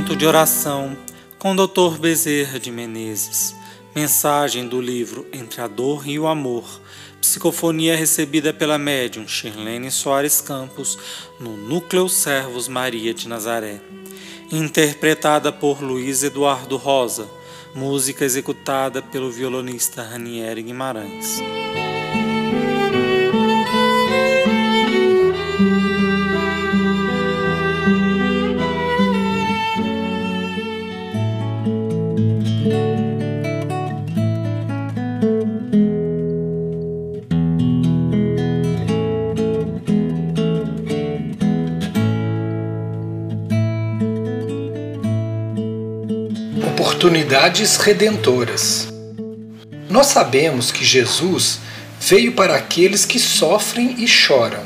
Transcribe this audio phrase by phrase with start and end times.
[0.00, 0.96] de oração
[1.38, 1.98] com Dr.
[2.00, 3.54] Bezerra de Menezes.
[3.94, 6.64] Mensagem do livro Entre a Dor e o Amor.
[7.20, 10.98] Psicofonia recebida pela médium Shirlene Soares Campos
[11.38, 13.82] no Núcleo Servos Maria de Nazaré.
[14.50, 17.28] Interpretada por Luiz Eduardo Rosa.
[17.74, 21.38] Música executada pelo violonista Ranieri Guimarães.
[47.02, 48.86] Oportunidades redentoras.
[49.90, 51.58] Nós sabemos que Jesus
[52.00, 54.62] veio para aqueles que sofrem e choram,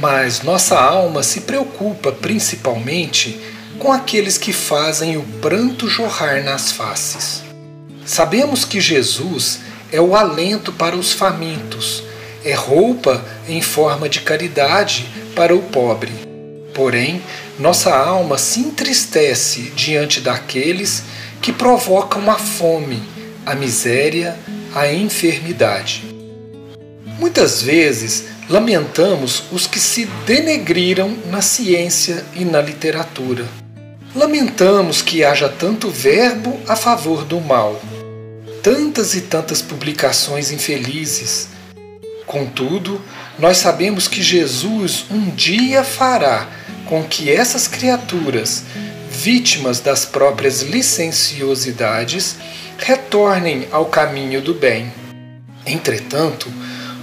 [0.00, 3.38] mas nossa alma se preocupa principalmente
[3.78, 7.42] com aqueles que fazem o pranto jorrar nas faces.
[8.06, 9.60] Sabemos que Jesus
[9.92, 12.02] é o alento para os famintos,
[12.42, 16.12] é roupa em forma de caridade para o pobre.
[16.72, 17.20] Porém,
[17.58, 21.02] nossa alma se entristece diante daqueles
[21.46, 23.00] que provocam a fome,
[23.46, 24.36] a miséria,
[24.74, 26.02] a enfermidade.
[27.20, 33.46] Muitas vezes lamentamos os que se denegriram na ciência e na literatura.
[34.12, 37.80] Lamentamos que haja tanto verbo a favor do mal,
[38.60, 41.46] tantas e tantas publicações infelizes.
[42.26, 43.00] Contudo,
[43.38, 46.48] nós sabemos que Jesus um dia fará
[46.86, 48.64] com que essas criaturas
[49.16, 52.36] vítimas das próprias licenciosidades,
[52.78, 54.92] retornem ao caminho do bem.
[55.64, 56.52] Entretanto,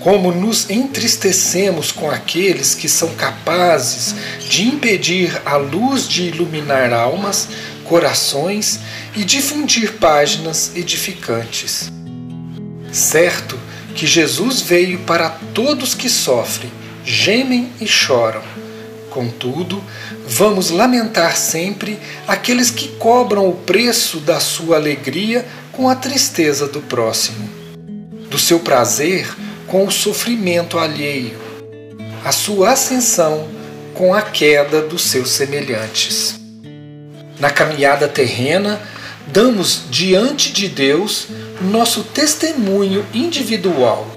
[0.00, 7.48] como nos entristecemos com aqueles que são capazes de impedir a luz de iluminar almas,
[7.84, 8.80] corações
[9.16, 11.90] e difundir páginas edificantes.
[12.92, 13.58] Certo
[13.94, 16.70] que Jesus veio para todos que sofrem,
[17.04, 18.42] gemem e choram
[19.14, 19.80] Contudo,
[20.26, 26.80] vamos lamentar sempre aqueles que cobram o preço da sua alegria com a tristeza do
[26.80, 27.48] próximo,
[28.28, 29.32] do seu prazer
[29.68, 31.38] com o sofrimento alheio,
[32.24, 33.46] a sua ascensão
[33.94, 36.34] com a queda dos seus semelhantes.
[37.38, 38.80] Na caminhada terrena,
[39.28, 41.28] damos diante de Deus
[41.60, 44.08] nosso testemunho individual.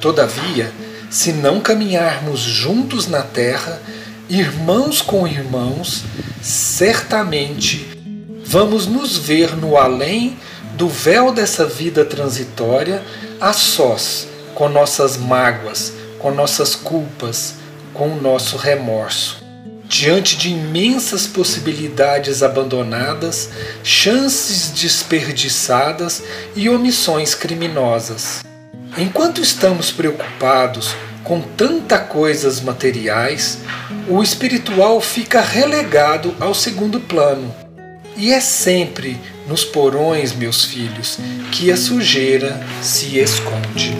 [0.00, 0.72] Todavia,
[1.08, 3.80] se não caminharmos juntos na terra,
[4.30, 6.04] irmãos com irmãos,
[6.40, 7.84] certamente
[8.44, 10.38] vamos nos ver no além
[10.76, 13.02] do véu dessa vida transitória,
[13.40, 17.54] a sós, com nossas mágoas, com nossas culpas,
[17.92, 19.42] com o nosso remorso.
[19.88, 23.50] Diante de imensas possibilidades abandonadas,
[23.82, 26.22] chances desperdiçadas
[26.54, 28.44] e omissões criminosas.
[28.96, 30.94] Enquanto estamos preocupados
[31.30, 33.58] com tantas coisas materiais,
[34.08, 37.54] o espiritual fica relegado ao segundo plano.
[38.16, 41.20] E é sempre nos porões, meus filhos,
[41.52, 43.96] que a sujeira se esconde.